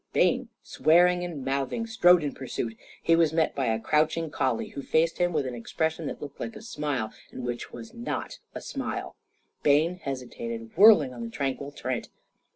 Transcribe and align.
Bayne, 0.13 0.49
swearing 0.63 1.23
and 1.23 1.45
mouthing, 1.45 1.85
strode 1.85 2.23
in 2.23 2.33
pursuit. 2.33 2.75
He 3.03 3.15
was 3.15 3.31
met 3.31 3.53
by 3.53 3.67
a 3.67 3.79
crouching 3.79 4.31
collie, 4.31 4.69
who 4.69 4.81
faced 4.81 5.19
him 5.19 5.31
with 5.31 5.45
an 5.45 5.53
expression 5.53 6.07
that 6.07 6.19
looked 6.19 6.39
like 6.39 6.55
a 6.55 6.61
smile 6.63 7.13
and 7.29 7.43
which 7.43 7.71
was 7.71 7.93
not 7.93 8.39
a 8.55 8.61
smile. 8.61 9.15
Bayne 9.61 9.97
hesitated, 9.99 10.71
whirling 10.75 11.13
on 11.13 11.21
the 11.21 11.29
tranquil 11.29 11.69
Trent. 11.71 12.09